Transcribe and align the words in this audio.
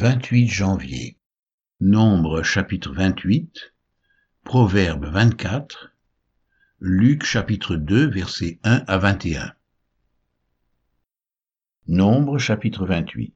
28 0.00 0.46
janvier. 0.46 1.16
Nombre 1.80 2.44
chapitre 2.44 2.92
28, 2.94 3.74
Proverbe 4.44 5.06
24, 5.06 5.92
Luc 6.78 7.24
chapitre 7.24 7.74
2 7.74 8.06
versets 8.06 8.60
1 8.62 8.84
à 8.86 8.98
21. 8.98 9.52
Nombre 11.88 12.38
chapitre 12.38 12.86
28. 12.86 13.34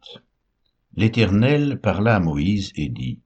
L'Éternel 0.94 1.80
parla 1.80 2.14
à 2.14 2.20
Moïse 2.20 2.70
et 2.76 2.88
dit, 2.88 3.18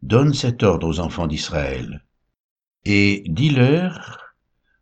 Donne 0.00 0.32
cet 0.32 0.62
ordre 0.62 0.88
aux 0.88 1.00
enfants 1.00 1.26
d'Israël, 1.26 2.06
et 2.86 3.22
dis-leur, 3.26 4.34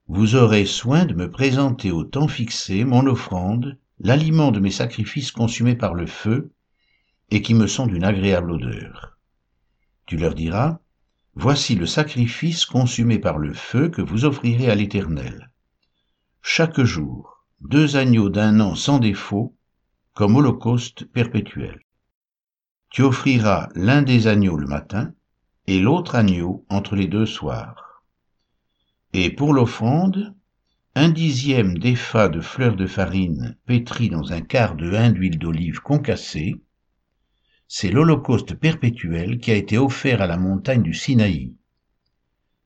vous 0.06 0.36
aurez 0.36 0.64
soin 0.64 1.06
de 1.06 1.14
me 1.14 1.29
présenter 1.29 1.91
au 1.91 2.04
temps 2.04 2.29
fixé 2.29 2.84
mon 2.84 3.04
offrande, 3.09 3.77
l'aliment 3.98 4.52
de 4.52 4.61
mes 4.61 4.70
sacrifices 4.70 5.32
consumés 5.32 5.75
par 5.75 5.95
le 5.95 6.06
feu, 6.06 6.54
et 7.35 7.43
qui 7.43 7.53
me 7.55 7.66
sont 7.66 7.89
d'une 7.89 8.05
agréable 8.05 8.53
odeur. 8.53 9.19
Tu 10.06 10.16
leur 10.16 10.34
diras, 10.34 10.79
Voici 11.34 11.74
le 11.74 11.84
sacrifice 11.84 12.65
consumé 12.65 13.19
par 13.19 13.38
le 13.38 13.52
feu 13.52 13.88
que 13.88 14.02
vous 14.02 14.24
offrirez 14.24 14.70
à 14.70 14.77
l'Éternel. 14.77 15.51
Chaque 16.43 16.80
jour, 16.80 17.45
deux 17.60 17.97
agneaux 17.97 18.29
d'un 18.29 18.60
an 18.60 18.77
sans 18.77 19.01
défaut, 19.01 19.57
comme 20.12 20.37
holocauste 20.37 21.07
perpétuel. 21.07 21.80
Tu 22.91 23.02
offriras 23.02 23.69
l'un 23.74 24.02
des 24.02 24.29
agneaux 24.29 24.57
le 24.57 24.69
matin 24.69 25.12
et 25.66 25.80
l'autre 25.80 26.15
agneau 26.15 26.65
entre 26.69 26.95
les 26.95 27.09
deux 27.09 27.27
soirs. 27.27 28.05
Et 29.12 29.30
pour 29.30 29.55
l'offrande, 29.55 30.37
un 30.95 31.09
dixième 31.09 31.79
d'effa 31.79 32.29
de 32.29 32.41
fleurs 32.41 32.77
de 32.77 32.87
farine 32.87 33.57
pétrie 33.66 34.09
dans 34.09 34.32
un 34.32 34.41
quart 34.41 34.77
de 34.77 34.93
hin 34.93 35.10
d'huile 35.10 35.41
d'olive 35.41 35.80
concassée, 35.80 36.60
c'est 37.77 37.91
l'holocauste 37.91 38.55
perpétuel 38.55 39.38
qui 39.38 39.51
a 39.51 39.56
été 39.56 39.78
offert 39.78 40.23
à 40.23 40.28
la 40.28 40.37
montagne 40.37 40.84
du 40.84 40.95
Sinaï. 40.95 41.57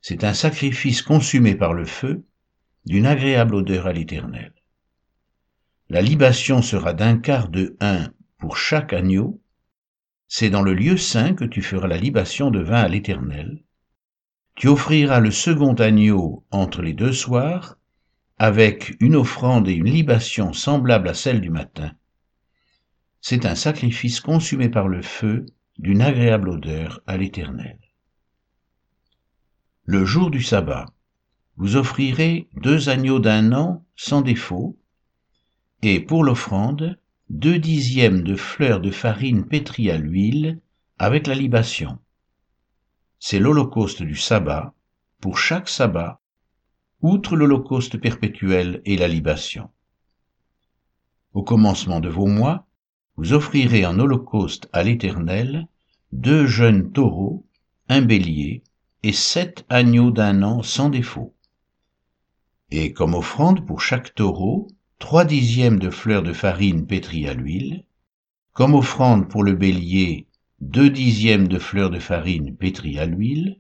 C'est 0.02 0.22
un 0.22 0.34
sacrifice 0.34 1.00
consumé 1.00 1.54
par 1.54 1.72
le 1.72 1.86
feu, 1.86 2.26
d'une 2.84 3.06
agréable 3.06 3.54
odeur 3.54 3.86
à 3.86 3.94
l'Éternel. 3.94 4.52
La 5.88 6.02
libation 6.02 6.60
sera 6.60 6.92
d'un 6.92 7.16
quart 7.16 7.48
de 7.48 7.74
hin 7.80 8.12
pour 8.36 8.58
chaque 8.58 8.92
agneau. 8.92 9.40
C'est 10.26 10.50
dans 10.50 10.60
le 10.60 10.74
lieu 10.74 10.98
saint 10.98 11.32
que 11.32 11.46
tu 11.46 11.62
feras 11.62 11.88
la 11.88 11.96
libation 11.96 12.50
de 12.50 12.60
vin 12.60 12.82
à 12.82 12.88
l'Éternel. 12.88 13.64
Tu 14.56 14.68
offriras 14.68 15.20
le 15.20 15.30
second 15.30 15.72
agneau 15.72 16.44
entre 16.50 16.82
les 16.82 16.92
deux 16.92 17.14
soirs, 17.14 17.78
avec 18.36 18.94
une 19.00 19.16
offrande 19.16 19.68
et 19.68 19.72
une 19.72 19.88
libation 19.88 20.52
semblables 20.52 21.08
à 21.08 21.14
celle 21.14 21.40
du 21.40 21.48
matin 21.48 21.92
c'est 23.20 23.46
un 23.46 23.54
sacrifice 23.54 24.20
consumé 24.20 24.68
par 24.68 24.88
le 24.88 25.02
feu 25.02 25.46
d'une 25.78 26.02
agréable 26.02 26.48
odeur 26.48 27.00
à 27.06 27.16
l'Éternel. 27.16 27.78
Le 29.84 30.04
jour 30.04 30.30
du 30.30 30.42
sabbat, 30.42 30.86
vous 31.56 31.76
offrirez 31.76 32.48
deux 32.54 32.88
agneaux 32.88 33.18
d'un 33.18 33.52
an 33.52 33.84
sans 33.96 34.22
défaut, 34.22 34.78
et 35.82 36.00
pour 36.00 36.22
l'offrande, 36.22 36.98
deux 37.30 37.58
dixièmes 37.58 38.22
de 38.22 38.36
fleurs 38.36 38.80
de 38.80 38.90
farine 38.90 39.44
pétrie 39.44 39.90
à 39.90 39.98
l'huile 39.98 40.60
avec 40.98 41.26
la 41.26 41.34
libation. 41.34 41.98
C'est 43.18 43.40
l'holocauste 43.40 44.02
du 44.02 44.14
sabbat, 44.14 44.74
pour 45.20 45.38
chaque 45.38 45.68
sabbat, 45.68 46.20
outre 47.00 47.36
l'holocauste 47.36 47.98
perpétuel 47.98 48.80
et 48.84 48.96
la 48.96 49.08
libation. 49.08 49.70
Au 51.32 51.42
commencement 51.42 52.00
de 52.00 52.08
vos 52.08 52.26
mois, 52.26 52.67
vous 53.18 53.32
offrirez 53.32 53.84
en 53.84 53.98
holocauste 53.98 54.68
à 54.72 54.84
l'Éternel 54.84 55.66
deux 56.12 56.46
jeunes 56.46 56.92
taureaux, 56.92 57.44
un 57.88 58.00
bélier 58.00 58.62
et 59.02 59.12
sept 59.12 59.66
agneaux 59.68 60.12
d'un 60.12 60.44
an 60.44 60.62
sans 60.62 60.88
défaut. 60.88 61.34
Et 62.70 62.92
comme 62.92 63.14
offrande 63.14 63.66
pour 63.66 63.80
chaque 63.80 64.14
taureau, 64.14 64.68
trois 65.00 65.24
dixièmes 65.24 65.80
de 65.80 65.90
fleurs 65.90 66.22
de 66.22 66.32
farine 66.32 66.86
pétrie 66.86 67.26
à 67.26 67.34
l'huile, 67.34 67.84
comme 68.52 68.76
offrande 68.76 69.28
pour 69.28 69.42
le 69.42 69.54
bélier, 69.54 70.28
deux 70.60 70.88
dixièmes 70.88 71.48
de 71.48 71.58
fleurs 71.58 71.90
de 71.90 71.98
farine 71.98 72.56
pétrie 72.56 73.00
à 73.00 73.06
l'huile, 73.06 73.58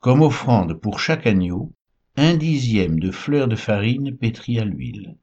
comme 0.00 0.20
offrande 0.20 0.74
pour 0.74 1.00
chaque 1.00 1.26
agneau, 1.26 1.72
un 2.16 2.36
dixième 2.36 3.00
de 3.00 3.10
fleurs 3.10 3.48
de 3.48 3.56
farine 3.56 4.14
pétrie 4.14 4.58
à 4.58 4.66
l'huile. 4.66 5.16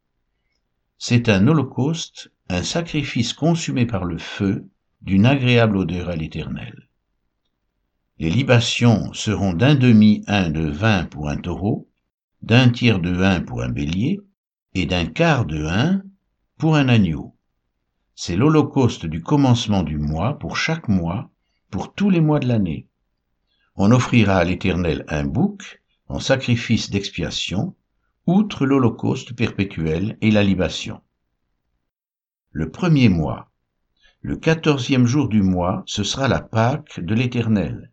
C'est 1.01 1.29
un 1.29 1.47
holocauste 1.47 2.29
un 2.49 2.61
sacrifice 2.61 3.31
consumé 3.31 3.85
par 3.85 4.03
le 4.03 4.17
feu 4.17 4.67
d'une 5.01 5.25
agréable 5.25 5.77
odeur 5.77 6.09
à 6.09 6.17
l'Éternel. 6.17 6.89
Les 8.17 8.29
libations 8.29 9.13
seront 9.13 9.53
d'un 9.53 9.75
demi-un 9.75 10.49
de 10.49 10.67
vin 10.67 11.05
pour 11.05 11.29
un 11.29 11.37
taureau, 11.37 11.87
d'un 12.41 12.67
tiers 12.69 12.99
de 12.99 13.15
un 13.23 13.39
pour 13.39 13.61
un 13.61 13.69
bélier, 13.69 14.19
et 14.73 14.85
d'un 14.85 15.05
quart 15.05 15.45
de 15.45 15.63
un 15.63 16.03
pour 16.57 16.75
un 16.75 16.89
agneau. 16.89 17.33
C'est 18.13 18.35
l'holocauste 18.35 19.05
du 19.05 19.21
commencement 19.21 19.83
du 19.83 19.97
mois 19.97 20.37
pour 20.37 20.57
chaque 20.57 20.89
mois, 20.89 21.31
pour 21.71 21.93
tous 21.93 22.09
les 22.09 22.19
mois 22.19 22.41
de 22.41 22.49
l'année. 22.49 22.87
On 23.77 23.91
offrira 23.91 24.35
à 24.35 24.43
l'Éternel 24.43 25.05
un 25.07 25.23
bouc 25.23 25.81
en 26.09 26.19
sacrifice 26.19 26.89
d'expiation, 26.89 27.73
outre 28.29 28.67
l'holocauste 28.67 29.33
perpétuel 29.33 30.15
et 30.21 30.29
la 30.29 30.43
libation. 30.43 31.01
Le 32.51 32.69
premier 32.69 33.09
mois. 33.09 33.51
Le 34.21 34.35
quatorzième 34.35 35.07
jour 35.07 35.29
du 35.29 35.41
mois, 35.41 35.81
ce 35.87 36.03
sera 36.03 36.27
la 36.27 36.39
Pâque 36.39 36.99
de 36.99 37.15
l'Éternel. 37.15 37.91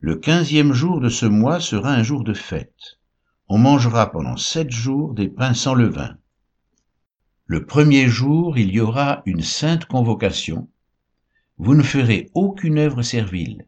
Le 0.00 0.16
quinzième 0.16 0.72
jour 0.72 1.00
de 1.00 1.10
ce 1.10 1.26
mois 1.26 1.60
sera 1.60 1.92
un 1.92 2.02
jour 2.02 2.24
de 2.24 2.32
fête. 2.32 3.00
On 3.48 3.58
mangera 3.58 4.10
pendant 4.10 4.38
sept 4.38 4.70
jours 4.70 5.12
des 5.12 5.28
pains 5.28 5.54
sans 5.54 5.74
levain. 5.74 6.16
Le 7.44 7.66
premier 7.66 8.08
jour, 8.08 8.56
il 8.56 8.70
y 8.70 8.80
aura 8.80 9.22
une 9.26 9.42
sainte 9.42 9.84
convocation. 9.84 10.70
Vous 11.58 11.74
ne 11.74 11.82
ferez 11.82 12.30
aucune 12.32 12.78
œuvre 12.78 13.02
servile. 13.02 13.66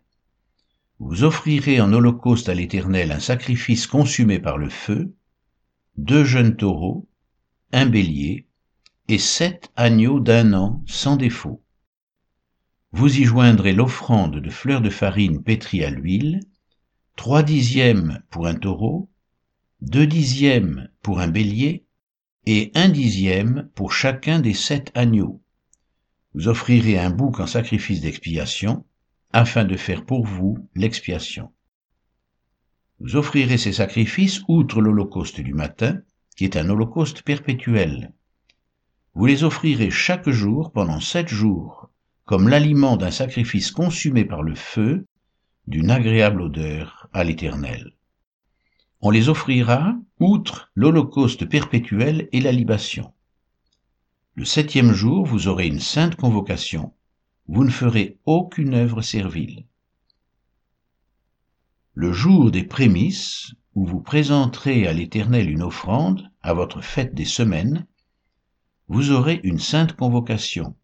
Vous 1.00 1.22
offrirez 1.22 1.82
en 1.82 1.92
holocauste 1.92 2.48
à 2.48 2.54
l'Éternel 2.54 3.12
un 3.12 3.20
sacrifice 3.20 3.86
consumé 3.86 4.38
par 4.38 4.56
le 4.56 4.70
feu, 4.70 5.14
deux 6.04 6.24
jeunes 6.24 6.56
taureaux, 6.56 7.06
un 7.72 7.84
bélier, 7.84 8.46
et 9.08 9.18
sept 9.18 9.70
agneaux 9.76 10.18
d'un 10.18 10.54
an 10.54 10.82
sans 10.86 11.16
défaut. 11.16 11.62
Vous 12.92 13.20
y 13.20 13.24
joindrez 13.24 13.74
l'offrande 13.74 14.40
de 14.40 14.50
fleurs 14.50 14.80
de 14.80 14.88
farine 14.88 15.42
pétrie 15.42 15.84
à 15.84 15.90
l'huile, 15.90 16.40
trois 17.16 17.42
dixièmes 17.42 18.22
pour 18.30 18.46
un 18.46 18.54
taureau, 18.54 19.10
deux 19.82 20.06
dixièmes 20.06 20.88
pour 21.02 21.20
un 21.20 21.28
bélier, 21.28 21.84
et 22.46 22.72
un 22.74 22.88
dixième 22.88 23.68
pour 23.74 23.92
chacun 23.92 24.40
des 24.40 24.54
sept 24.54 24.90
agneaux. 24.94 25.42
Vous 26.32 26.48
offrirez 26.48 26.98
un 26.98 27.10
bouc 27.10 27.40
en 27.40 27.46
sacrifice 27.46 28.00
d'expiation, 28.00 28.86
afin 29.32 29.64
de 29.64 29.76
faire 29.76 30.06
pour 30.06 30.24
vous 30.24 30.66
l'expiation. 30.74 31.52
Vous 33.00 33.16
offrirez 33.16 33.56
ces 33.56 33.72
sacrifices 33.72 34.42
outre 34.46 34.82
l'holocauste 34.82 35.40
du 35.40 35.54
matin, 35.54 36.02
qui 36.36 36.44
est 36.44 36.58
un 36.58 36.68
holocauste 36.68 37.22
perpétuel. 37.22 38.12
Vous 39.14 39.24
les 39.24 39.42
offrirez 39.42 39.90
chaque 39.90 40.28
jour 40.28 40.70
pendant 40.70 41.00
sept 41.00 41.28
jours, 41.28 41.90
comme 42.26 42.48
l'aliment 42.48 42.98
d'un 42.98 43.10
sacrifice 43.10 43.70
consumé 43.70 44.26
par 44.26 44.42
le 44.42 44.54
feu, 44.54 45.06
d'une 45.66 45.90
agréable 45.90 46.42
odeur 46.42 47.08
à 47.14 47.24
l'Éternel. 47.24 47.94
On 49.00 49.10
les 49.10 49.30
offrira 49.30 49.96
outre 50.18 50.70
l'holocauste 50.74 51.46
perpétuel 51.46 52.28
et 52.32 52.40
la 52.42 52.52
libation. 52.52 53.14
Le 54.34 54.44
septième 54.44 54.92
jour, 54.92 55.24
vous 55.24 55.48
aurez 55.48 55.66
une 55.66 55.80
sainte 55.80 56.16
convocation. 56.16 56.92
Vous 57.48 57.64
ne 57.64 57.70
ferez 57.70 58.18
aucune 58.26 58.74
œuvre 58.74 59.00
servile. 59.00 59.64
Le 62.02 62.14
jour 62.14 62.50
des 62.50 62.64
prémices, 62.64 63.52
où 63.74 63.84
vous 63.84 64.00
présenterez 64.00 64.86
à 64.86 64.94
l'Éternel 64.94 65.50
une 65.50 65.62
offrande, 65.62 66.30
à 66.40 66.54
votre 66.54 66.80
fête 66.80 67.14
des 67.14 67.26
semaines, 67.26 67.86
vous 68.88 69.10
aurez 69.10 69.38
une 69.42 69.58
sainte 69.58 69.92
convocation. 69.92 70.74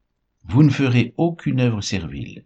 Vous 0.44 0.62
ne 0.62 0.68
ferez 0.68 1.14
aucune 1.16 1.60
œuvre 1.60 1.80
servile. 1.80 2.44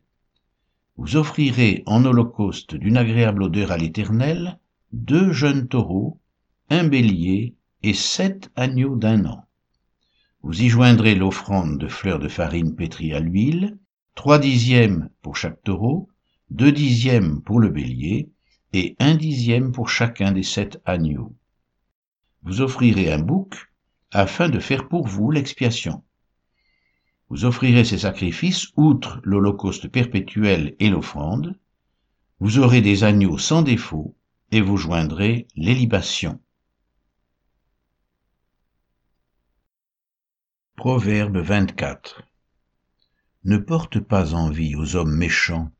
Vous 0.96 1.17
offrirez 1.17 1.82
en 1.87 2.05
holocauste 2.05 2.76
d'une 2.76 2.96
agréable 2.96 3.43
odeur 3.43 3.72
à 3.72 3.76
l'Éternel 3.76 4.61
deux 4.93 5.32
jeunes 5.32 5.67
taureaux, 5.67 6.20
un 6.69 6.87
bélier 6.87 7.56
et 7.82 7.93
sept 7.93 8.52
agneaux 8.55 8.94
d'un 8.94 9.25
an. 9.25 9.46
Vous 10.43 10.62
y 10.62 10.69
joindrez 10.69 11.17
l'offrande 11.17 11.76
de 11.76 11.88
fleurs 11.88 12.20
de 12.20 12.28
farine 12.28 12.76
pétrie 12.76 13.14
à 13.14 13.19
l'huile, 13.19 13.81
trois 14.14 14.38
dixièmes 14.38 15.11
pour 15.22 15.37
chaque 15.37 15.61
taureau, 15.64 16.08
deux 16.50 16.70
dixièmes 16.70 17.43
pour 17.43 17.58
le 17.58 17.70
bélier, 17.70 18.31
et 18.72 18.96
un 18.99 19.14
dixième 19.14 19.72
pour 19.72 19.88
chacun 19.88 20.32
des 20.32 20.43
sept 20.43 20.81
agneaux. 20.84 21.34
Vous 22.43 22.61
offrirez 22.61 23.12
un 23.12 23.19
bouc 23.19 23.70
afin 24.12 24.49
de 24.49 24.58
faire 24.58 24.88
pour 24.88 25.06
vous 25.06 25.31
l'expiation. 25.31 26.02
vous 27.28 27.44
offrirez 27.44 27.84
ces 27.84 27.99
sacrifices 27.99 28.69
outre 28.76 29.20
l'holocauste 29.22 29.88
perpétuel 29.88 30.75
et 30.81 30.90
l'offrande, 30.90 31.56
vous 32.40 32.58
aurez 32.58 32.81
des 32.81 33.05
agneaux 33.05 33.38
sans 33.38 33.62
défaut, 33.62 34.17
et 34.50 34.61
vous 34.61 34.76
joindrez 34.76 35.46
les 35.55 35.75
libations. 35.75 36.40
Proverbe 40.75 41.37
24 41.37 42.22
Ne 43.44 43.58
porte 43.58 44.00
pas 44.00 44.34
envie 44.34 44.75
aux 44.75 44.96
hommes 44.96 45.14
méchants, 45.14 45.70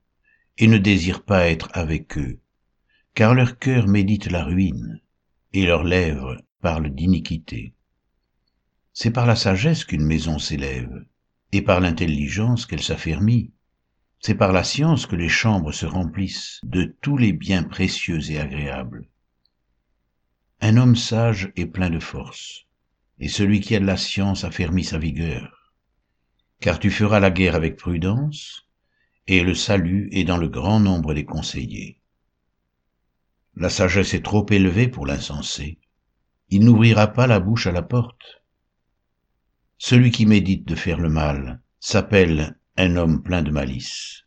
et 0.59 0.69
ne 0.69 0.79
désire 0.79 1.25
pas 1.25 1.49
être 1.49 1.69
avec 1.73 2.17
eux, 2.19 2.39
car 3.15 3.35
leur 3.35 3.59
cœur 3.59 3.87
médite 3.87 4.31
la 4.31 4.45
ruine, 4.45 5.01
et 5.53 5.67
leurs 5.67 5.85
lèvres 5.85 6.41
parlent 6.61 6.95
d'iniquité. 6.95 7.75
C'est 8.93 9.11
par 9.11 9.27
la 9.27 9.37
sagesse 9.37 9.85
qu'une 9.85 10.05
maison 10.05 10.39
s'élève, 10.39 11.05
et 11.53 11.63
par 11.63 11.81
l'intelligence 11.81 12.67
qu'elle 12.67 12.83
s'affermit. 12.83 13.53
C'est 14.21 14.35
par 14.35 14.53
la 14.53 14.65
science 14.65 15.07
que 15.07 15.17
les 15.17 15.29
chambres 15.29 15.73
se 15.73 15.87
remplissent 15.87 16.61
de 16.63 16.97
tous 17.01 17.17
les 17.17 17.33
biens 17.33 17.63
précieux 17.63 18.31
et 18.31 18.39
agréables. 18.39 19.09
Un 20.61 20.77
homme 20.77 20.97
sage 20.97 21.53
est 21.57 21.67
plein 21.67 21.91
de 21.91 21.99
force, 21.99 22.67
et 23.19 23.29
celui 23.29 23.61
qui 23.61 23.75
a 23.75 23.81
de 23.81 23.87
la 23.87 23.97
science 23.97 24.45
affermit 24.45 24.85
sa 24.85 24.99
vigueur. 24.99 25.73
Car 26.61 26.79
tu 26.79 26.91
feras 26.91 27.21
la 27.21 27.31
guerre 27.31 27.55
avec 27.55 27.77
prudence, 27.77 28.69
et 29.27 29.43
le 29.43 29.55
salut 29.55 30.09
est 30.13 30.25
dans 30.25 30.37
le 30.37 30.49
grand 30.49 30.81
nombre 30.81 31.15
des 31.15 31.25
conseillers. 31.25 32.00
La 33.55 33.69
sagesse 33.69 34.15
est 34.15 34.25
trop 34.25 34.47
élevée 34.51 34.89
pour 34.89 35.07
l'insensé. 35.07 35.79
Il 36.49 36.65
n'ouvrira 36.65 37.09
pas 37.09 37.27
la 37.27 37.41
bouche 37.41 37.67
à 37.67 37.73
la 37.73 37.83
porte. 37.83 38.43
Celui 39.79 40.11
qui 40.11 40.27
médite 40.27 40.67
de 40.67 40.75
faire 40.75 40.99
le 40.99 41.09
mal 41.09 41.61
s'appelle 41.79 42.59
un 42.77 42.97
homme 42.97 43.23
plein 43.23 43.43
de 43.43 43.51
malice. 43.51 44.25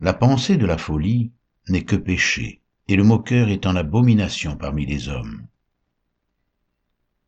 La 0.00 0.12
pensée 0.12 0.56
de 0.56 0.66
la 0.66 0.78
folie 0.78 1.32
n'est 1.68 1.84
que 1.84 1.96
péché, 1.96 2.62
et 2.88 2.96
le 2.96 3.04
moqueur 3.04 3.48
est 3.48 3.66
en 3.66 3.76
abomination 3.76 4.56
parmi 4.56 4.86
les 4.86 5.08
hommes. 5.08 5.46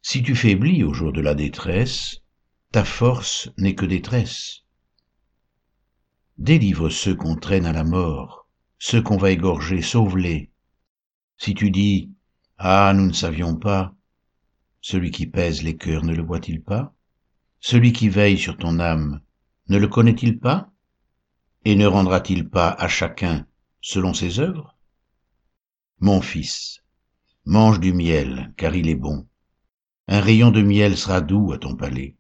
Si 0.03 0.23
tu 0.23 0.35
faiblis 0.35 0.85
au 0.85 0.93
jour 0.93 1.13
de 1.13 1.21
la 1.21 1.35
détresse, 1.35 2.23
ta 2.73 2.85
force 2.85 3.51
n'est 3.57 3.75
que 3.75 3.87
détresse. 3.87 4.65
Délivre 6.37 6.89
ceux 6.91 7.15
qu'on 7.15 7.37
traîne 7.37 7.67
à 7.67 7.73
la 7.73 7.85
mort, 7.85 8.48
ceux 8.79 9.03
qu'on 9.03 9.17
va 9.17 9.31
égorger, 9.31 9.83
sauve-les. 9.83 10.51
Si 11.37 11.55
tu 11.55 11.71
dis, 11.71 12.11
Ah, 12.57 12.93
nous 12.95 13.07
ne 13.07 13.13
savions 13.13 13.57
pas, 13.57 13.95
celui 14.81 15.11
qui 15.11 15.27
pèse 15.27 15.63
les 15.63 15.77
cœurs 15.77 16.05
ne 16.05 16.15
le 16.15 16.23
voit-il 16.23 16.63
pas? 16.63 16.95
Celui 17.61 17.93
qui 17.93 18.09
veille 18.09 18.39
sur 18.39 18.57
ton 18.57 18.79
âme 18.79 19.21
ne 19.69 19.79
le 19.79 19.89
connaît-il 19.89 20.39
pas? 20.39 20.71
Et 21.65 21.75
ne 21.75 21.87
rendra-t-il 21.87 22.49
pas 22.49 22.71
à 22.71 22.89
chacun 22.89 23.47
selon 23.81 24.15
ses 24.15 24.39
œuvres? 24.39 24.77
Mon 25.99 26.21
fils, 26.21 26.83
mange 27.45 27.81
du 27.81 27.93
miel, 27.93 28.55
car 28.57 28.77
il 28.77 28.89
est 28.89 28.95
bon. 28.95 29.27
Un 30.07 30.21
rayon 30.21 30.51
de 30.51 30.63
miel 30.63 30.97
sera 30.97 31.21
doux 31.21 31.53
à 31.53 31.59
ton 31.59 31.75
palais. 31.75 32.17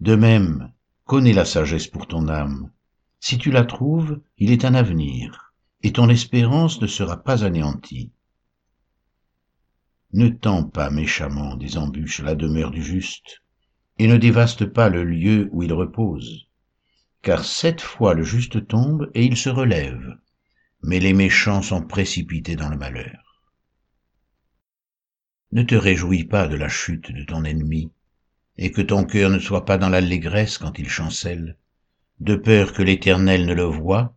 De 0.00 0.14
même, 0.14 0.72
connais 1.04 1.32
la 1.32 1.46
sagesse 1.46 1.86
pour 1.86 2.06
ton 2.06 2.28
âme. 2.28 2.70
Si 3.20 3.38
tu 3.38 3.50
la 3.50 3.64
trouves, 3.64 4.20
il 4.36 4.52
est 4.52 4.66
un 4.66 4.74
avenir, 4.74 5.53
et 5.84 5.92
ton 5.92 6.08
espérance 6.08 6.80
ne 6.80 6.86
sera 6.86 7.22
pas 7.22 7.44
anéantie. 7.44 8.10
Ne 10.14 10.30
tends 10.30 10.64
pas 10.64 10.88
méchamment 10.88 11.56
des 11.56 11.76
embûches 11.76 12.20
à 12.20 12.22
la 12.22 12.34
demeure 12.34 12.70
du 12.70 12.82
juste, 12.82 13.42
et 13.98 14.06
ne 14.06 14.16
dévaste 14.16 14.64
pas 14.64 14.88
le 14.88 15.04
lieu 15.04 15.50
où 15.52 15.62
il 15.62 15.74
repose. 15.74 16.48
Car 17.20 17.44
sept 17.44 17.82
fois 17.82 18.14
le 18.14 18.22
juste 18.22 18.66
tombe 18.66 19.10
et 19.12 19.26
il 19.26 19.36
se 19.36 19.50
relève, 19.50 20.16
mais 20.82 21.00
les 21.00 21.12
méchants 21.12 21.60
sont 21.60 21.82
précipités 21.82 22.56
dans 22.56 22.70
le 22.70 22.78
malheur. 22.78 23.42
Ne 25.52 25.64
te 25.64 25.74
réjouis 25.74 26.24
pas 26.24 26.48
de 26.48 26.56
la 26.56 26.70
chute 26.70 27.12
de 27.12 27.24
ton 27.24 27.44
ennemi, 27.44 27.92
et 28.56 28.72
que 28.72 28.80
ton 28.80 29.04
cœur 29.04 29.28
ne 29.28 29.38
soit 29.38 29.66
pas 29.66 29.76
dans 29.76 29.90
l'allégresse 29.90 30.56
quand 30.56 30.78
il 30.78 30.88
chancelle, 30.88 31.58
de 32.20 32.36
peur 32.36 32.72
que 32.72 32.82
l'Éternel 32.82 33.44
ne 33.44 33.52
le 33.52 33.64
voie, 33.64 34.16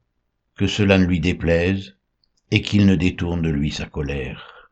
que 0.57 0.68
cela 0.68 0.98
ne 0.98 1.06
lui 1.06 1.19
déplaise, 1.19 1.95
et 2.51 2.62
qu'il 2.62 2.86
ne 2.86 2.95
détourne 2.95 3.42
de 3.42 3.50
lui 3.50 3.71
sa 3.71 3.86
colère. 3.86 4.71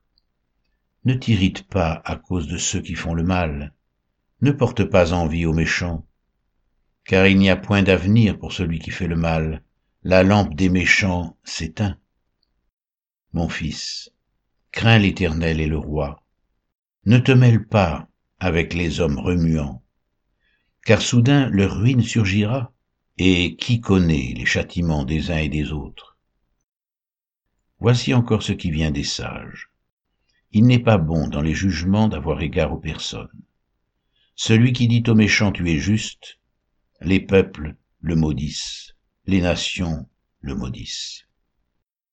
Ne 1.03 1.13
t'irrite 1.13 1.67
pas 1.67 2.01
à 2.05 2.15
cause 2.15 2.47
de 2.47 2.57
ceux 2.57 2.81
qui 2.81 2.95
font 2.95 3.13
le 3.13 3.23
mal. 3.23 3.73
Ne 4.41 4.51
porte 4.51 4.83
pas 4.85 5.13
envie 5.13 5.45
aux 5.45 5.53
méchants. 5.53 6.05
Car 7.03 7.27
il 7.27 7.37
n'y 7.37 7.49
a 7.49 7.55
point 7.55 7.83
d'avenir 7.83 8.39
pour 8.39 8.53
celui 8.53 8.79
qui 8.79 8.89
fait 8.89 9.07
le 9.07 9.15
mal. 9.15 9.61
La 10.03 10.23
lampe 10.23 10.55
des 10.55 10.69
méchants 10.69 11.37
s'éteint. 11.43 11.97
Mon 13.33 13.49
fils, 13.49 14.11
crains 14.71 14.97
l'Éternel 14.97 15.59
et 15.59 15.67
le 15.67 15.77
roi. 15.77 16.23
Ne 17.05 17.19
te 17.19 17.31
mêle 17.31 17.67
pas 17.67 18.07
avec 18.39 18.73
les 18.73 18.99
hommes 18.99 19.19
remuants, 19.19 19.83
car 20.85 21.01
soudain 21.01 21.49
leur 21.49 21.77
ruine 21.77 22.01
surgira, 22.01 22.71
et 23.17 23.56
qui 23.56 23.79
connaît 23.79 24.33
les 24.35 24.45
châtiments 24.45 25.06
des 25.06 25.31
uns 25.31 25.38
et 25.38 25.50
des 25.50 25.71
autres? 25.71 26.17
Voici 27.79 28.13
encore 28.13 28.44
ce 28.44 28.53
qui 28.53 28.71
vient 28.71 28.91
des 28.91 29.03
sages. 29.03 29.69
Il 30.51 30.65
n'est 30.65 30.79
pas 30.79 30.97
bon 30.97 31.27
dans 31.27 31.41
les 31.41 31.53
jugements 31.53 32.07
d'avoir 32.07 32.41
égard 32.41 32.73
aux 32.73 32.79
personnes. 32.79 33.41
Celui 34.35 34.73
qui 34.73 34.88
dit 34.88 35.03
aux 35.07 35.15
méchants 35.15 35.51
tu 35.51 35.69
es 35.69 35.79
juste, 35.79 36.39
les 37.01 37.19
peuples 37.19 37.75
le 38.01 38.15
maudissent, 38.15 38.95
les 39.25 39.41
nations 39.41 40.07
le 40.41 40.56
maudissent. 40.56 41.25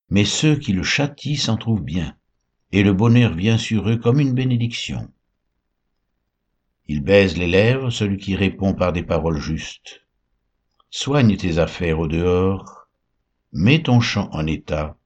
Mais 0.08 0.24
ceux 0.24 0.56
qui 0.56 0.72
le 0.72 0.82
châtient 0.82 1.36
s'en 1.36 1.56
trouvent 1.56 1.82
bien, 1.82 2.16
et 2.70 2.82
le 2.82 2.92
bonheur 2.92 3.34
vient 3.34 3.58
sur 3.58 3.88
eux 3.88 3.96
comme 3.96 4.20
une 4.20 4.34
bénédiction. 4.34 5.12
Il 6.86 7.02
baise 7.02 7.36
les 7.36 7.46
lèvres 7.46 7.90
celui 7.90 8.18
qui 8.18 8.36
répond 8.36 8.74
par 8.74 8.92
des 8.92 9.02
paroles 9.02 9.40
justes. 9.40 10.01
Soigne 10.94 11.38
tes 11.38 11.56
affaires 11.56 12.00
au 12.00 12.06
dehors, 12.06 12.86
mets 13.50 13.82
ton 13.82 14.00
champ 14.00 14.28
en 14.32 14.46
état, 14.46 14.98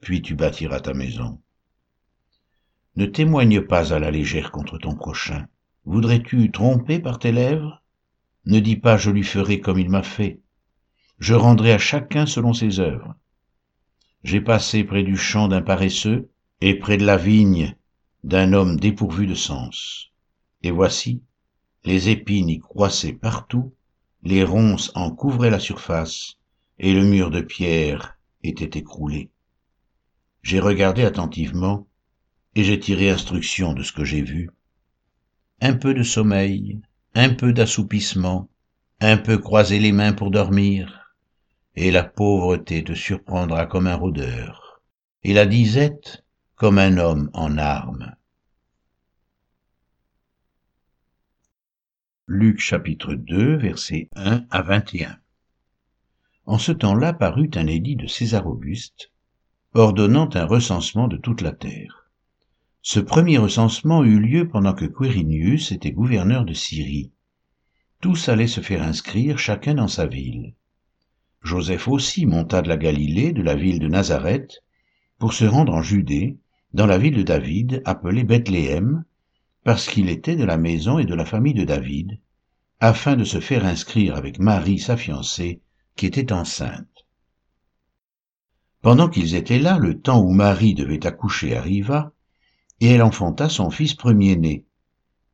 puis 0.00 0.22
tu 0.22 0.34
bâtiras 0.34 0.80
ta 0.80 0.92
maison. 0.92 1.40
Ne 2.96 3.06
témoigne 3.06 3.60
pas 3.60 3.94
à 3.94 4.00
la 4.00 4.10
légère 4.10 4.50
contre 4.50 4.76
ton 4.76 4.96
prochain. 4.96 5.46
Voudrais-tu 5.84 6.50
tromper 6.50 6.98
par 6.98 7.20
tes 7.20 7.30
lèvres? 7.30 7.80
Ne 8.44 8.58
dis 8.58 8.74
pas 8.74 8.96
je 8.96 9.10
lui 9.10 9.22
ferai 9.22 9.60
comme 9.60 9.78
il 9.78 9.88
m'a 9.88 10.02
fait. 10.02 10.40
Je 11.20 11.34
rendrai 11.34 11.72
à 11.72 11.78
chacun 11.78 12.26
selon 12.26 12.52
ses 12.52 12.80
œuvres. 12.80 13.14
J'ai 14.24 14.40
passé 14.40 14.82
près 14.82 15.04
du 15.04 15.16
champ 15.16 15.46
d'un 15.46 15.62
paresseux 15.62 16.28
et 16.60 16.74
près 16.74 16.96
de 16.96 17.06
la 17.06 17.16
vigne 17.16 17.76
d'un 18.24 18.52
homme 18.52 18.80
dépourvu 18.80 19.28
de 19.28 19.36
sens. 19.36 20.10
Et 20.64 20.72
voici, 20.72 21.22
les 21.84 22.08
épines 22.08 22.48
y 22.48 22.58
croissaient 22.58 23.12
partout, 23.12 23.72
les 24.22 24.44
ronces 24.44 24.92
en 24.94 25.10
couvraient 25.10 25.50
la 25.50 25.58
surface, 25.58 26.36
et 26.78 26.92
le 26.92 27.04
mur 27.04 27.30
de 27.30 27.40
pierre 27.40 28.18
était 28.42 28.78
écroulé. 28.78 29.30
J'ai 30.42 30.60
regardé 30.60 31.04
attentivement, 31.04 31.86
et 32.54 32.64
j'ai 32.64 32.80
tiré 32.80 33.10
instruction 33.10 33.72
de 33.72 33.82
ce 33.82 33.92
que 33.92 34.04
j'ai 34.04 34.22
vu. 34.22 34.50
Un 35.60 35.74
peu 35.74 35.94
de 35.94 36.02
sommeil, 36.02 36.80
un 37.14 37.30
peu 37.34 37.52
d'assoupissement, 37.52 38.48
un 39.00 39.16
peu 39.16 39.38
croiser 39.38 39.78
les 39.78 39.92
mains 39.92 40.12
pour 40.12 40.30
dormir, 40.30 41.14
et 41.76 41.90
la 41.90 42.04
pauvreté 42.04 42.84
te 42.84 42.94
surprendra 42.94 43.66
comme 43.66 43.86
un 43.86 43.96
rôdeur, 43.96 44.82
et 45.22 45.32
la 45.32 45.46
disette 45.46 46.24
comme 46.56 46.78
un 46.78 46.98
homme 46.98 47.30
en 47.32 47.56
armes. 47.56 48.14
Luc 52.32 52.60
chapitre 52.60 53.14
2 53.14 53.56
versets 53.56 54.08
1 54.14 54.44
à 54.50 54.62
21 54.62 55.18
En 56.46 56.58
ce 56.58 56.70
temps-là 56.70 57.12
parut 57.12 57.50
un 57.56 57.66
édit 57.66 57.96
de 57.96 58.06
César 58.06 58.46
Auguste, 58.46 59.10
ordonnant 59.74 60.30
un 60.34 60.44
recensement 60.44 61.08
de 61.08 61.16
toute 61.16 61.40
la 61.40 61.50
terre. 61.50 62.08
Ce 62.82 63.00
premier 63.00 63.38
recensement 63.38 64.04
eut 64.04 64.20
lieu 64.20 64.46
pendant 64.46 64.74
que 64.74 64.84
Quirinius 64.84 65.72
était 65.72 65.90
gouverneur 65.90 66.44
de 66.44 66.52
Syrie. 66.52 67.10
Tous 68.00 68.28
allaient 68.28 68.46
se 68.46 68.60
faire 68.60 68.84
inscrire 68.84 69.36
chacun 69.36 69.74
dans 69.74 69.88
sa 69.88 70.06
ville. 70.06 70.54
Joseph 71.42 71.88
aussi 71.88 72.26
monta 72.26 72.62
de 72.62 72.68
la 72.68 72.76
Galilée, 72.76 73.32
de 73.32 73.42
la 73.42 73.56
ville 73.56 73.80
de 73.80 73.88
Nazareth, 73.88 74.62
pour 75.18 75.32
se 75.32 75.46
rendre 75.46 75.74
en 75.74 75.82
Judée, 75.82 76.38
dans 76.74 76.86
la 76.86 76.96
ville 76.96 77.16
de 77.16 77.24
David, 77.24 77.82
appelée 77.84 78.22
Bethléem, 78.22 79.04
parce 79.64 79.86
qu'il 79.88 80.08
était 80.08 80.36
de 80.36 80.44
la 80.44 80.56
maison 80.56 80.98
et 80.98 81.04
de 81.04 81.14
la 81.14 81.24
famille 81.24 81.54
de 81.54 81.64
David, 81.64 82.18
afin 82.80 83.16
de 83.16 83.24
se 83.24 83.40
faire 83.40 83.64
inscrire 83.64 84.16
avec 84.16 84.38
Marie, 84.38 84.78
sa 84.78 84.96
fiancée, 84.96 85.60
qui 85.96 86.06
était 86.06 86.32
enceinte. 86.32 87.06
Pendant 88.80 89.10
qu'ils 89.10 89.34
étaient 89.34 89.58
là, 89.58 89.78
le 89.78 90.00
temps 90.00 90.22
où 90.22 90.30
Marie 90.30 90.74
devait 90.74 91.06
accoucher 91.06 91.54
arriva, 91.54 92.12
et 92.80 92.88
elle 92.88 93.02
enfanta 93.02 93.50
son 93.50 93.68
fils 93.70 93.94
premier-né. 93.94 94.64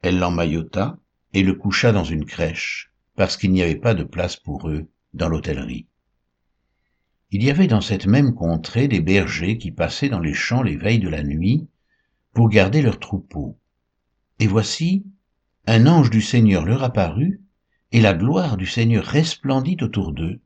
Elle 0.03 0.19
l'emmaillota 0.19 0.99
et 1.33 1.45
le 1.45 1.55
coucha 1.55 1.93
dans 1.93 2.05
une 2.05 2.25
crèche, 2.25 2.93
parce 3.15 3.37
qu'il 3.37 3.53
n'y 3.53 3.63
avait 3.63 3.77
pas 3.77 3.95
de 3.95 4.03
place 4.03 4.37
pour 4.37 4.69
eux 4.69 4.89
dans 5.15 5.29
l'hôtellerie. 5.29 5.87
Il 7.31 7.45
y 7.45 7.51
avait 7.51 7.69
dans 7.69 7.81
cette 7.81 8.07
même 8.07 8.35
contrée 8.35 8.89
des 8.89 9.01
bergers 9.01 9.59
qui 9.59 9.71
passaient 9.71 10.09
dans 10.09 10.21
les 10.21 10.35
champs 10.35 10.63
les 10.63 10.77
veilles 10.77 10.99
de 10.99 11.09
la 11.09 11.23
nuit 11.23 11.69
pour 12.33 12.49
garder 12.49 12.83
leurs 12.83 12.99
troupeaux. 12.99 13.59
Et 14.39 14.47
voici, 14.47 15.05
un 15.67 15.87
ange 15.87 16.11
du 16.11 16.21
Seigneur 16.21 16.65
leur 16.65 16.83
apparut, 16.83 17.41
et 17.93 18.01
la 18.01 18.15
gloire 18.15 18.57
du 18.57 18.67
Seigneur 18.67 19.05
resplendit 19.05 19.79
autour 19.81 20.13
d'eux. 20.13 20.41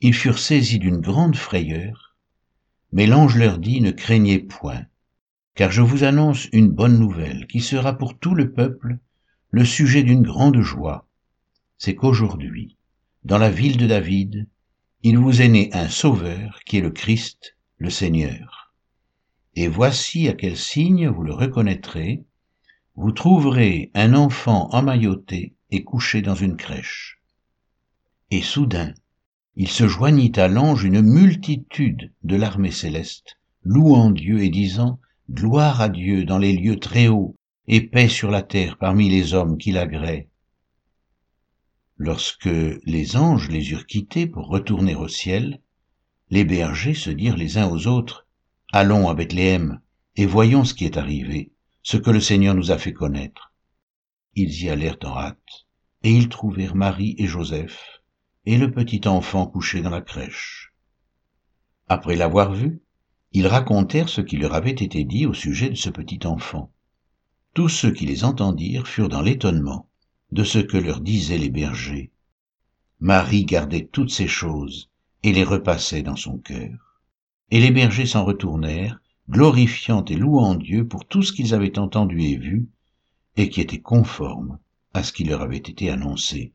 Ils 0.00 0.14
furent 0.14 0.38
saisis 0.38 0.78
d'une 0.78 1.00
grande 1.00 1.36
frayeur, 1.36 2.16
mais 2.92 3.06
l'ange 3.06 3.36
leur 3.36 3.58
dit, 3.58 3.80
ne 3.80 3.90
craignez 3.90 4.38
point, 4.38 4.86
car 5.54 5.70
je 5.70 5.82
vous 5.82 6.04
annonce 6.04 6.48
une 6.52 6.68
bonne 6.68 6.98
nouvelle 6.98 7.46
qui 7.46 7.60
sera 7.60 7.96
pour 7.96 8.18
tout 8.18 8.34
le 8.34 8.52
peuple 8.52 8.98
le 9.50 9.64
sujet 9.64 10.02
d'une 10.02 10.22
grande 10.22 10.60
joie. 10.60 11.06
C'est 11.78 11.94
qu'aujourd'hui, 11.94 12.76
dans 13.24 13.38
la 13.38 13.50
ville 13.50 13.76
de 13.76 13.86
David, 13.86 14.48
il 15.02 15.18
vous 15.18 15.42
est 15.42 15.48
né 15.48 15.70
un 15.72 15.88
Sauveur 15.88 16.60
qui 16.64 16.78
est 16.78 16.82
le 16.82 16.90
Christ, 16.90 17.56
le 17.76 17.90
Seigneur. 17.90 18.72
Et 19.54 19.68
voici 19.68 20.28
à 20.28 20.32
quel 20.32 20.56
signe 20.56 21.08
vous 21.08 21.22
le 21.22 21.34
reconnaîtrez, 21.34 22.24
vous 22.94 23.12
trouverez 23.12 23.90
un 23.94 24.14
enfant 24.14 24.68
emmailloté 24.72 25.54
et 25.70 25.82
couché 25.82 26.20
dans 26.20 26.34
une 26.34 26.56
crèche. 26.56 27.20
Et 28.30 28.42
soudain, 28.42 28.92
il 29.56 29.68
se 29.68 29.88
joignit 29.88 30.32
à 30.38 30.48
l'ange 30.48 30.84
une 30.84 31.02
multitude 31.02 32.12
de 32.22 32.36
l'armée 32.36 32.70
céleste, 32.70 33.38
louant 33.62 34.10
Dieu 34.10 34.42
et 34.42 34.50
disant 34.50 35.00
Gloire 35.30 35.80
à 35.80 35.88
Dieu 35.88 36.24
dans 36.24 36.38
les 36.38 36.52
lieux 36.52 36.78
très 36.78 37.08
hauts, 37.08 37.36
et 37.68 37.80
paix 37.80 38.08
sur 38.08 38.30
la 38.30 38.42
terre 38.42 38.76
parmi 38.76 39.08
les 39.08 39.34
hommes 39.34 39.56
qui 39.56 39.72
l'agréent. 39.72 40.26
Lorsque 41.96 42.50
les 42.84 43.16
anges 43.16 43.48
les 43.48 43.70
eurent 43.70 43.86
quittés 43.86 44.26
pour 44.26 44.48
retourner 44.48 44.94
au 44.94 45.08
ciel, 45.08 45.60
les 46.30 46.44
bergers 46.44 46.94
se 46.94 47.10
dirent 47.10 47.36
les 47.36 47.58
uns 47.58 47.68
aux 47.68 47.86
autres, 47.86 48.26
Allons 48.72 49.08
à 49.08 49.14
Bethléem, 49.14 49.80
et 50.16 50.26
voyons 50.26 50.64
ce 50.64 50.72
qui 50.74 50.86
est 50.86 50.96
arrivé, 50.96 51.52
ce 51.82 51.96
que 51.96 52.10
le 52.10 52.20
Seigneur 52.20 52.54
nous 52.54 52.70
a 52.70 52.78
fait 52.78 52.92
connaître. 52.92 53.52
Ils 54.34 54.62
y 54.62 54.70
allèrent 54.70 54.98
en 55.04 55.16
hâte, 55.16 55.66
et 56.02 56.10
ils 56.10 56.28
trouvèrent 56.28 56.74
Marie 56.74 57.14
et 57.18 57.26
Joseph, 57.26 58.02
et 58.46 58.56
le 58.56 58.70
petit 58.70 59.06
enfant 59.06 59.46
couché 59.46 59.82
dans 59.82 59.90
la 59.90 60.00
crèche. 60.00 60.72
Après 61.88 62.16
l'avoir 62.16 62.52
vu, 62.52 62.82
ils 63.32 63.46
racontèrent 63.46 64.08
ce 64.08 64.20
qui 64.20 64.36
leur 64.36 64.54
avait 64.54 64.70
été 64.70 65.04
dit 65.04 65.26
au 65.26 65.34
sujet 65.34 65.70
de 65.70 65.74
ce 65.74 65.90
petit 65.90 66.26
enfant. 66.26 66.72
Tous 67.54 67.68
ceux 67.68 67.92
qui 67.92 68.06
les 68.06 68.24
entendirent 68.24 68.86
furent 68.86 69.08
dans 69.08 69.20
l'étonnement, 69.22 69.88
de 70.30 70.44
ce 70.44 70.58
que 70.58 70.78
leur 70.78 71.00
disaient 71.00 71.38
les 71.38 71.50
bergers. 71.50 72.10
Marie 73.00 73.44
gardait 73.44 73.86
toutes 73.86 74.10
ces 74.10 74.28
choses 74.28 74.90
et 75.22 75.32
les 75.32 75.44
repassait 75.44 76.02
dans 76.02 76.16
son 76.16 76.38
cœur. 76.38 77.00
Et 77.50 77.60
les 77.60 77.70
bergers 77.70 78.06
s'en 78.06 78.24
retournèrent, 78.24 79.01
glorifiant 79.28 80.04
et 80.04 80.16
louant 80.16 80.54
Dieu 80.54 80.86
pour 80.86 81.06
tout 81.06 81.22
ce 81.22 81.32
qu'ils 81.32 81.54
avaient 81.54 81.78
entendu 81.78 82.20
et 82.22 82.36
vu, 82.36 82.68
et 83.36 83.48
qui 83.48 83.60
était 83.60 83.80
conforme 83.80 84.58
à 84.94 85.02
ce 85.02 85.12
qui 85.12 85.24
leur 85.24 85.42
avait 85.42 85.56
été 85.56 85.90
annoncé. 85.90 86.52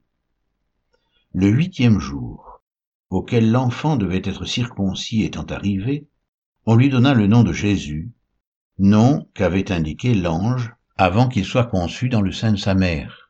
Le 1.34 1.48
huitième 1.48 2.00
jour, 2.00 2.62
auquel 3.10 3.52
l'enfant 3.52 3.96
devait 3.96 4.22
être 4.24 4.46
circoncis 4.46 5.24
étant 5.24 5.44
arrivé, 5.46 6.08
on 6.66 6.76
lui 6.76 6.90
donna 6.90 7.14
le 7.14 7.28
nom 7.28 7.44
de 7.44 7.54
Jésus, 7.54 8.12
nom 8.78 9.28
qu'avait 9.34 9.72
indiqué 9.72 10.14
l'ange 10.14 10.74
avant 10.98 11.30
qu'il 11.30 11.46
soit 11.46 11.66
conçu 11.66 12.10
dans 12.10 12.22
le 12.22 12.32
sein 12.32 12.52
de 12.52 12.58
sa 12.58 12.76
mère. 12.76 13.27